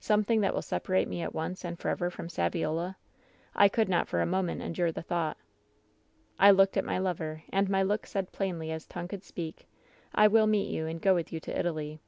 [0.00, 2.96] Something that will separate me at once and forever from Saviola?
[3.54, 5.36] I could not for a moment endure the thought.
[6.38, 9.68] "I looked at my lover, and my look said plainly as tongue could speak:"
[10.16, 12.00] ^I will meet you, and go with you to Italy.'